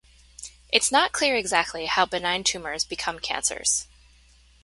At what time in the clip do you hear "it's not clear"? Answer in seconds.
0.73-1.35